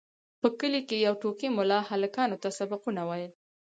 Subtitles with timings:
[0.41, 3.31] په کلي کې یو ټوکي ملا هلکانو ته سبقونه ویل.